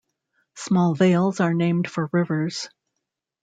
Small 0.55 0.95
valles 0.95 1.39
are 1.41 1.53
named 1.53 1.87
for 1.87 2.09
rivers. 2.11 2.69